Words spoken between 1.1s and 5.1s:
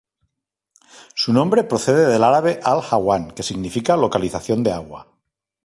Su nombre procede del árabe Al-hawan, que significa localización de agua.